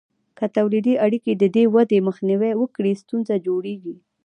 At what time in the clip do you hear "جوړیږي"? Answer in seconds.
3.47-3.95